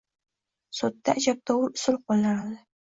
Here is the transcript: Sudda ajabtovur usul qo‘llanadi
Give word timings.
Sudda 0.79 1.17
ajabtovur 1.23 1.79
usul 1.79 2.05
qo‘llanadi 2.09 2.63